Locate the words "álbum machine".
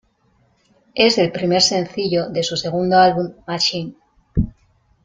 2.97-3.93